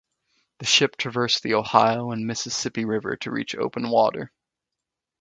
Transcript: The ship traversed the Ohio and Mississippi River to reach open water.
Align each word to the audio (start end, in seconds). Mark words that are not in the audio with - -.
The 0.57 0.65
ship 0.65 0.97
traversed 0.97 1.43
the 1.43 1.53
Ohio 1.53 2.09
and 2.09 2.25
Mississippi 2.25 2.85
River 2.85 3.17
to 3.17 3.29
reach 3.29 3.53
open 3.53 3.87
water. 3.91 4.31